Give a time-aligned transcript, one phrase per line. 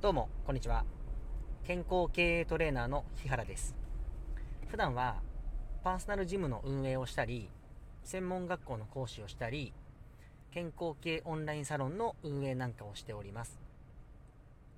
[0.00, 0.84] どうも、こんにちは。
[1.66, 3.74] 健康経営トレーナーの日原です。
[4.68, 5.16] 普段は、
[5.82, 7.50] パーソナルジムの運営をしたり、
[8.04, 9.72] 専門学校の講師をしたり、
[10.52, 13.58] 健康系オンラインサロンの運営なんかをしております。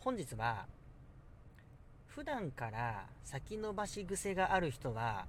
[0.00, 0.64] 本日は、
[2.06, 5.26] 普段から先延ばし癖がある人は、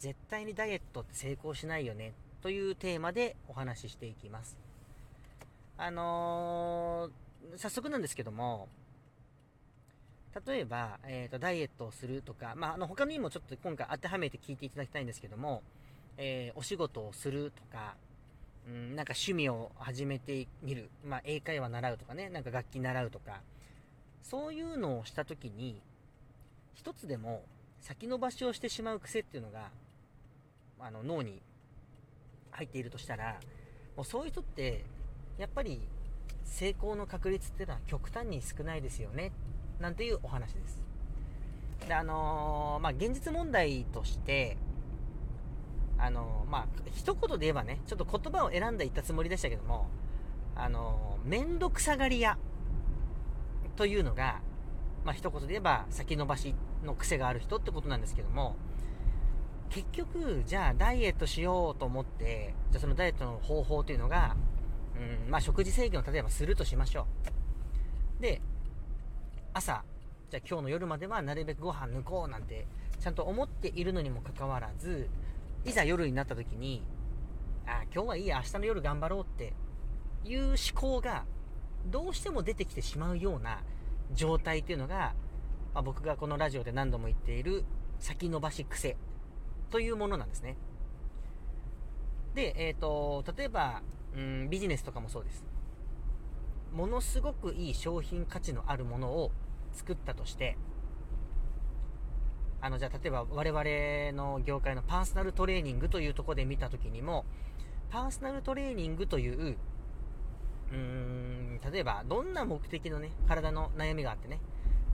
[0.00, 4.58] 絶対にダイエットって成功しないよね、というテーマでお話ししていきます。
[5.78, 8.68] あのー、早速なんですけども、
[10.46, 15.62] 例えば、えーと、ダイエットをするとか、まあ、あの他にもちょっと今回当てはめて聞いていただきたいんですけども、
[16.16, 17.96] えー、お仕事をするとか、
[18.68, 23.40] うん、なんか趣味を始めてみる、まあ、英会話習うとかね、なんか楽器習うとか、
[24.22, 25.80] そういうのをしたときに、
[26.74, 27.42] 一つでも
[27.80, 29.70] 先延ばしをしてしまう癖っていうのが、
[30.78, 31.42] あの脳に
[32.52, 33.40] 入っているとしたら、
[33.96, 34.84] もうそういう人って、
[35.38, 35.80] やっぱり
[36.44, 39.32] 成功の確率っていうのは極端に少ないですよね。
[39.80, 40.82] なんていうお話です。
[41.88, 44.58] で、あのー、まあ、現実問題として、
[45.98, 49.88] あのー、まあ、一言で言えばね、ちょっと言葉を選んでいったつもりでしたけども、
[50.54, 52.36] あのー、めんどくさがり屋
[53.76, 54.40] というのが、
[55.04, 58.56] まあ、一言で言えば先延ばしの癖がある人ってことなんですけども、
[59.70, 64.36] 結局、じゃあダイエットしようと思って、じゃあそのダイエットの方法というのが、
[64.96, 67.06] うん、まあ食事制限を例えばするとしましょ
[68.18, 68.22] う。
[68.22, 68.42] で、
[69.52, 69.84] 朝、
[70.30, 72.66] じゃあ今日の夜まではなるべくご飯抜こうなんて、
[73.00, 75.08] ちゃんと思っているのにもかかわらず、
[75.64, 76.82] いざ夜になった時に、
[77.66, 79.52] ああ、今日はいいや、明日の夜頑張ろうって
[80.24, 81.24] いう思考が、
[81.86, 83.62] どうしても出てきてしまうような
[84.12, 85.14] 状態っていうのが、
[85.74, 87.64] まあ、僕がこのラジオで何度も言っている
[87.98, 88.96] 先延ばし癖
[89.70, 90.56] というものなんですね。
[92.34, 93.82] で、えっ、ー、と、例えば、
[94.14, 95.44] うん、ビジネスとかもそうです。
[96.72, 99.30] ものすごくいい商品価値のあるものを
[99.72, 100.56] 作ったとして、
[102.60, 107.24] あの、じゃあ、例えば我々の業界のパーソナルトレーニングというところで見たときにも、
[107.90, 109.56] パーソナルトレーニングという、
[110.70, 114.40] うーん、例えば、どんな目的のね、体の悩みがあってね、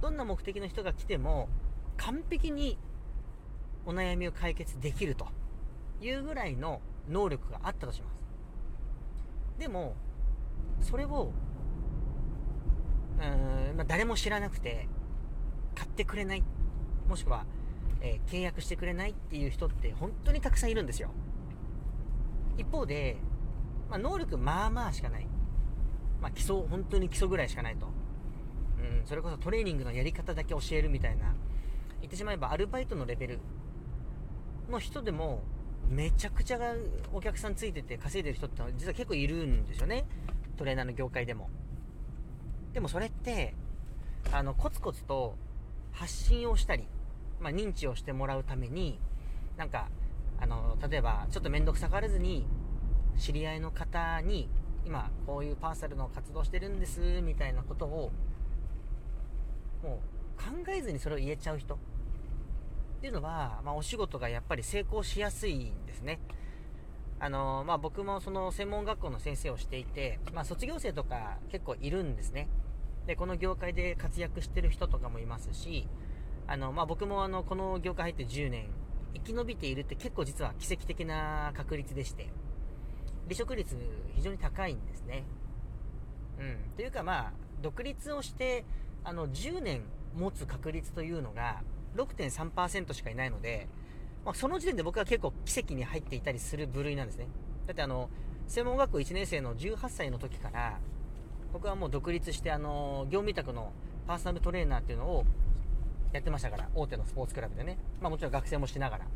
[0.00, 1.48] どんな目的の人が来ても、
[1.96, 2.78] 完璧に
[3.86, 5.28] お悩みを解決できると
[6.00, 8.24] いうぐらいの能力があったとします。
[9.58, 9.94] でも、
[10.80, 11.32] それを
[13.22, 14.88] うん、まあ、誰も知らなくて、
[15.74, 16.42] 買ってくれない、
[17.08, 17.46] もしくは、
[18.00, 21.10] えー、契約してくれないっていう人って本当にたくさんいるんですよ。
[22.58, 23.16] 一方で、
[23.88, 25.26] まあ、能力まあまあしかない。
[26.20, 27.86] まあ、基礎、本当に基礎ぐらいしかないと。
[27.86, 31.34] うん、それこそトレーニングのやり方だけ教えるみたいな、
[32.00, 33.38] 言ってしまえばアルバイトのレベル
[34.68, 35.42] の人でも、
[35.88, 36.58] めちゃくちゃ
[37.12, 40.06] お客さんついてて稼いでる人って実は結構いるんですよね。
[40.56, 41.50] トレーナーの業界でも。
[42.72, 43.54] でもそれって、
[44.32, 45.36] あの、コツコツと
[45.92, 46.86] 発信をしたり、
[47.40, 48.98] まあ、認知をしてもらうために、
[49.56, 49.88] なんか、
[50.40, 52.46] あの、例えば、ちょっとめんどくさがらずに、
[53.18, 54.48] 知り合いの方に、
[54.86, 58.10] 今、こういうパーサルの活動してるんです、みたいなことを、
[59.82, 60.12] もう、
[60.42, 61.78] 考えずにそれを言えちゃう人っ
[63.02, 66.20] ていうのは、まあ、お仕事がやっぱり成功しやすいんですね。
[67.18, 72.48] あのまあ、僕もその専門学校の先生をしていて、まあ、卒業生とか結構いるんですね。
[73.06, 75.88] で、この業界で活躍してる人とかもいますし、
[76.46, 78.68] あの、まあ、僕もあの、この業界入って10年、
[79.14, 82.28] 生き延びているって結構実は奇跡的な確率でして、
[83.24, 83.76] 離職率
[84.14, 85.24] 非常に高いんですね。
[86.38, 86.76] うん。
[86.76, 88.64] というかまあ、独立をして、
[89.04, 89.82] あの、10年
[90.14, 91.62] 持つ確率というのが
[91.96, 93.68] 6.3%しかいないので、
[94.24, 97.26] まあ、その時点で僕は結構奇跡に入っていたりする部類なんですね。
[97.66, 98.08] だってあの、
[98.46, 100.78] 専門学校1年生の18歳の時から、
[101.52, 103.72] 僕はもう独立して、あの、業務委託の
[104.06, 105.24] パーソナルトレーナーっていうのを
[106.12, 107.78] やってましたから、大手のスポーツクラブでね。
[108.00, 109.06] まあもちろん学生もしながら。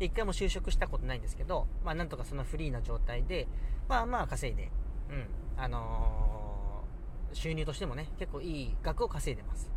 [0.00, 3.46] 一回も就職したことないんですけど、まあなんとかそのフリーな状態で、
[3.88, 4.70] まあまあ稼いで、
[5.10, 5.26] うん、
[5.56, 9.70] あのー、収入としてもね、結構いい額を稼いでます。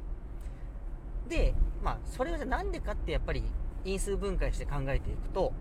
[1.30, 1.54] で、
[1.84, 3.44] まあそれはじゃなんでかってやっぱり
[3.86, 5.54] 因数分解して考えていくと、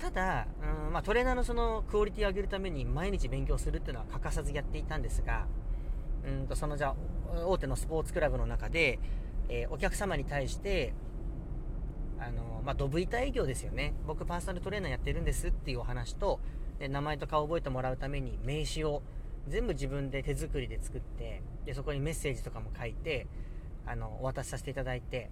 [0.00, 0.46] ただ、
[0.86, 5.46] うんまあ、トレーナーのそのクオリティを上げるために毎日勉強するっていうのは欠かさずやっていたんですが、
[6.26, 6.94] うんとそのじゃ
[7.46, 8.98] 大手のスポーツクラブの中で、
[9.48, 10.94] えー、お客様に対して
[12.18, 16.40] あの、まあ、ドブ板営業ですよね僕パーソナルトレーナーやってるんですっていうお話と
[16.78, 19.02] で名前と顔を覚えてもらうために名刺を
[19.48, 23.26] 全部自分で手作りで作ってでそこにメッセージとかも書いて
[23.86, 25.30] あのお渡しさせていただいて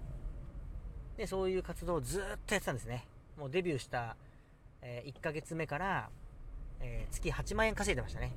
[1.19, 3.05] で、そういう活動をずっとやってたんですね。
[3.37, 4.15] もうデビューした、
[4.81, 6.09] えー、1ヶ月目から、
[6.79, 8.33] えー、月8万円稼いでましたね。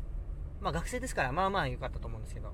[0.61, 2.53] まあ学生ですから、まあまあ良かったと思うんですけど。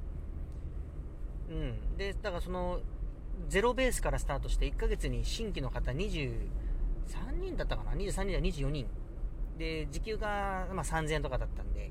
[1.51, 1.97] うん。
[1.97, 2.81] で、だからその、
[3.49, 6.49] ゼロベースからスタートして1ヶ月に新規の方23
[7.41, 8.87] 人だったかな ?23 人だ24人。
[9.59, 11.91] で、時給が、まあ、3000円とかだったんで、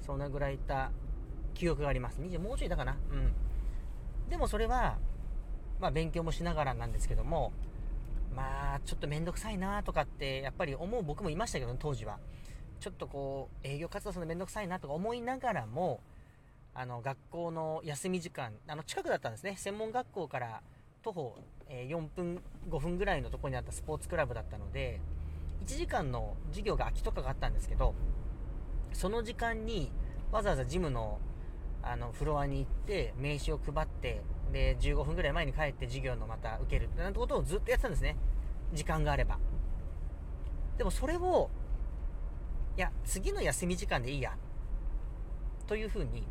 [0.00, 0.90] そんなぐらいいた
[1.54, 2.20] 記憶があります。
[2.20, 2.96] 20もうちょいだかな？
[3.10, 3.32] うん。
[4.30, 4.98] でもそれは、
[5.80, 7.52] まあ、勉強もしながらなんですけども、
[8.34, 12.18] まあ、ちょっとめんどくさいなとかって、やっぱり思う僕もいましたけど、当時は。
[12.80, 16.00] ちょっとこう、営業活動するのめんどくさいなとか思いながらも、
[16.74, 19.56] あの、学校の休み時間、あの、近くだったんですね。
[19.56, 20.62] 専門学校から
[21.02, 21.36] 徒歩、
[21.68, 25.00] え4分、5分ぐらいのとこにあったスポーツクラブだったので、
[25.64, 27.94] 1時間の授業が空きとかがあったんですけど、
[28.92, 29.90] その時間に
[30.30, 31.18] わざわざジムの
[31.82, 34.22] あのフロアに行って名刺を配って
[34.52, 36.88] で15分ぐらい前に帰って授業のまた受ける。
[36.96, 38.16] なんてことをずっとやってたんですね。
[38.72, 39.38] 時間があれば。
[40.76, 41.50] でもそれを
[42.76, 44.36] いや次の休み時間でいいや。
[45.66, 46.26] というふうに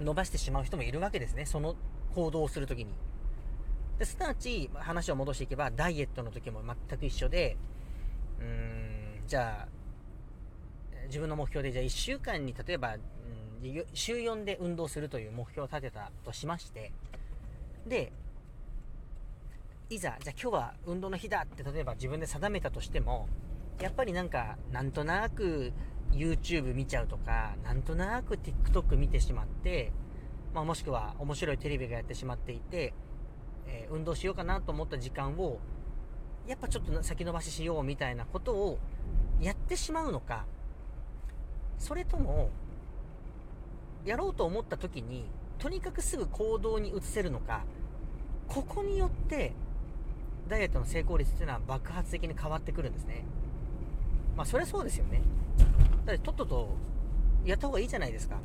[0.00, 1.46] 伸ばしてしまう人もいるわけですね。
[1.46, 1.76] その
[2.14, 2.94] 行動をするときに。
[3.98, 7.56] ですなわち話を戻していけばダイエットの時も全く一緒で
[8.38, 9.68] うーんじゃあ
[11.06, 12.98] 自分の目標でじゃあ1週間に例えば、う
[13.66, 16.92] ん、週4で運動するという目標を立てたとしまして
[17.86, 18.12] で
[19.90, 23.28] いざじゃあ今日は運動の日だって例えば自分で定めたとしても
[23.80, 25.72] やっぱりなんかなんとなく
[26.12, 29.92] YouTube 見ちゃうとかなんとなく TikTok 見てしまって、
[30.54, 32.92] まあ、もしくは面白いテレビがやってしまっていて、
[33.66, 35.58] えー、運動しようかなと思った時間を
[36.46, 38.78] やっぱちょっと先延ばししようみたいなことを
[39.40, 40.44] やってしまうのか
[41.78, 42.50] それとも
[44.04, 45.26] やろうと思った時に
[45.58, 47.64] とにかくすぐ行動に移せるのか
[48.46, 49.52] ここによって
[50.48, 53.24] ダイエットの成功率っていうのは爆発的に変わってくるんですね。
[54.34, 55.20] まあそりゃそうですよね。
[56.06, 56.74] だってとっとと
[57.44, 58.38] やった方がいいじゃないですか。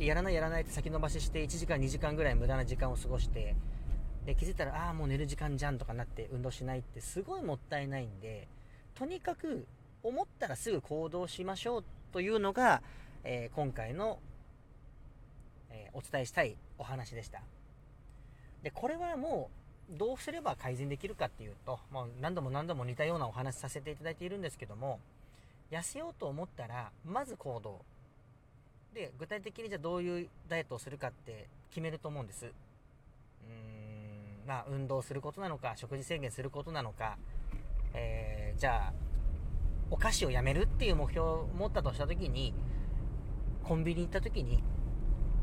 [0.00, 3.54] やらないやらないって先延ばしして1時間2時間ぐらい無駄な時間を過ごして
[4.26, 8.48] で気づいたらああもう寝る時間じゃんとかなって運動しないってすごいもったいないんで
[8.94, 9.66] とにかく
[10.02, 12.82] 思ったらすぐ行動しましょうというのが、
[13.24, 14.18] えー、今回の、
[15.72, 17.42] えー、お伝えしたいお話でした。
[18.62, 19.50] で、これはも
[19.90, 25.00] う、どうすれば改善できるかっていうと、もう何度も何度も似たようなお話させていただいているんですけども、
[25.70, 27.80] 痩せようと思ったら、まず行動。
[28.94, 32.46] で、具体的にじゃあどういうダイエットをするかって決めると思うんです。
[32.46, 37.18] うーん、まあ、運動することなのか、食事制限することなのか、
[37.94, 38.92] えー、じゃあ、
[39.92, 42.54] お菓子をやめるっていう目標を持ったとした時に
[43.62, 44.62] コンビニ行った時に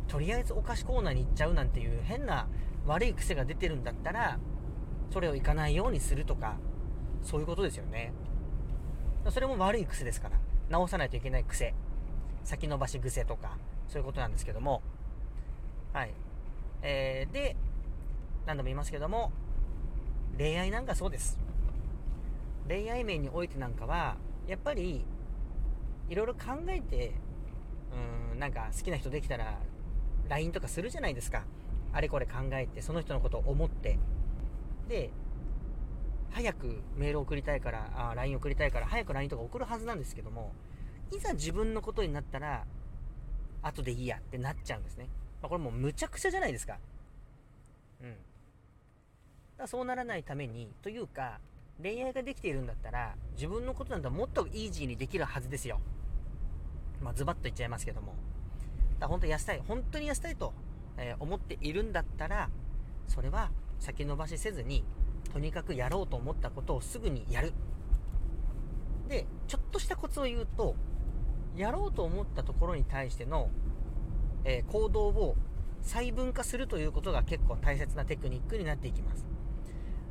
[0.09, 2.47] とりあえずお菓子コーナーに行っちゃうなんていう変な
[2.87, 4.39] 悪い癖が出てるんだったら
[5.11, 6.57] それを行かないようにするとか
[7.23, 8.11] そういうことですよね。
[9.29, 10.37] それも悪い癖ですから
[10.69, 11.73] 直さないといけない癖
[12.43, 13.57] 先延ばし癖とか
[13.87, 14.81] そういうことなんですけども。
[15.93, 16.13] はい。
[16.81, 17.55] えー、で
[18.45, 19.31] 何度も言いますけども
[20.37, 21.37] 恋愛なんかそうです。
[22.67, 24.15] 恋愛面においてなんかは
[24.47, 25.05] やっぱり
[26.09, 26.39] いろいろ考
[26.69, 27.13] えて
[28.33, 29.59] うんなんか好きな人できたら
[30.29, 31.43] LINE とかするじゃないですか。
[31.91, 33.99] あれこれ考えてその人のことを思って。
[34.87, 35.11] で
[36.31, 40.53] 早くメール送りたいからあ LINE 送りたいから早く LINE とか送るはずなんですけども
[41.11, 42.65] いざ自分のことになったら
[43.63, 45.09] 後でいいやってなっちゃうんですね、
[45.41, 46.77] まあ、これもうむちゃくちゃじゃないですか。
[48.01, 48.09] うん。
[48.09, 48.19] だか
[49.57, 51.39] らそうならないためにというか
[51.81, 55.79] 恋愛ができているんだったら、自分のことなんてもっとイージーにできるはずですよ。
[57.01, 58.13] まあ、ズバッと言っちゃいますけども。
[58.99, 60.53] だ本当に痩せたい、本当に痩せたいと、
[60.97, 62.49] え、思っているんだったら、
[63.07, 64.83] それは先延ばしせずに、
[65.31, 67.53] とにかくやろうと思ったことをすぐにやる。
[69.07, 70.75] で、ちょっとしたコツを言うと、
[71.55, 73.49] やろうと思ったところに対しての、
[74.43, 75.35] えー、行動を
[75.81, 79.25] 細分化するということが結構大切なテクニックになっていきます。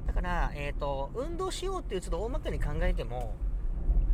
[0.07, 3.35] だから、えっ、ー、と、運動しようっていうちょっと大まかに考えても、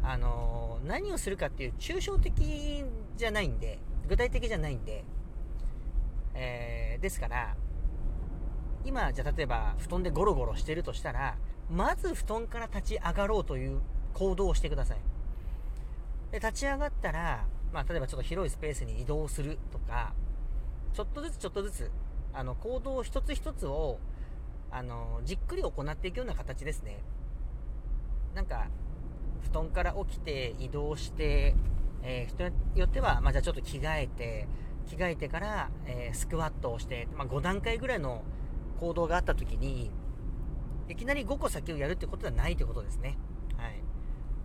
[0.02, 2.84] あのー、何をするかっていう抽象的
[3.16, 5.04] じゃないんで、具体的じゃないんで、
[6.34, 7.56] えー、ですから、
[8.84, 11.36] 今、じゃ例えば、布団でゴロゴロしてるとしたら、
[11.70, 13.80] まず布団から立ち上がろうという
[14.12, 14.98] 行動をしてください。
[16.30, 20.12] で、立ち上がったら、まあ、例えばちょっと広いスペースに移動するとか、
[20.92, 21.90] ちょっとずつちょっとずつ、
[22.32, 23.98] あの、行動一つ一つを、
[24.70, 26.98] あの、じっくり行っていくような形ですね。
[28.34, 28.68] なんか、
[29.42, 31.54] 布団から起きて移動して、
[32.04, 34.46] えー、人によっては、まあ、じゃあちょっと着替えて、
[34.86, 38.22] 着替えてから、えー、スクワットをして、まあ、5段階ぐらいの
[38.78, 39.90] 行動があった時に、
[40.88, 43.16] いきなり5個先をやるってことではないということですね。
[43.56, 43.80] はい。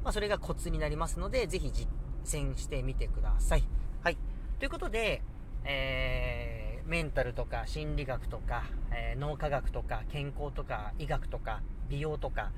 [0.03, 1.87] まあ、それがコツになりますので、ぜひ実
[2.23, 3.63] 践してみてください。
[4.01, 4.17] はい。
[4.57, 5.21] ということで、
[5.65, 12.51] えー、メンタルとか心理学とか、えー、脳科学とか健康とか医学とか美容とか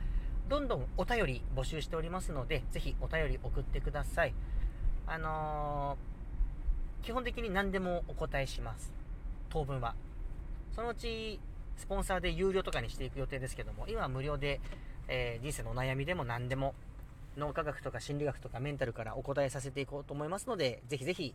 [0.50, 4.34] どんどんお便り募集しておりますのでぜひお便り送ってください
[5.12, 8.94] あのー、基本的に何でもお答えします
[9.50, 9.94] 当分は
[10.74, 11.40] そのうち
[11.78, 14.62] スポンサーで有料とかにしていく予定ですけども今は無料で、
[15.08, 16.76] え人生のお悩みでも何でも
[17.38, 21.34] 脳科学とか心理学とかメンタルからお答えさせていこうと思いますのでぜひぜひ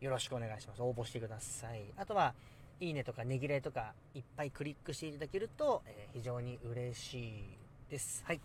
[0.00, 0.82] よろしくお願いします。
[0.82, 1.84] 応募してください。
[1.96, 2.34] あとは、
[2.78, 7.44] いいねとかねぎらいとかいっぱいクリックしていただけると、えー、非常に嬉しい
[7.90, 8.22] です。
[8.26, 8.40] はい。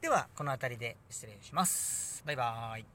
[0.00, 2.22] では、この辺りで失礼します。
[2.26, 2.93] バイバーイ。